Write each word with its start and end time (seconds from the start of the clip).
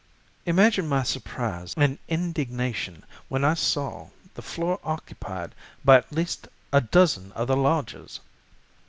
Imagine 0.47 0.87
my 0.89 1.03
surprise 1.03 1.75
and 1.77 1.99
indignation 2.07 3.05
when 3.29 3.45
I 3.45 3.53
saw 3.53 4.09
the 4.33 4.41
floor 4.41 4.79
occupied 4.83 5.53
by 5.85 5.97
at 5.97 6.11
least 6.11 6.47
a 6.73 6.81
dozen 6.81 7.31
other 7.35 7.55
lodgers! 7.55 8.19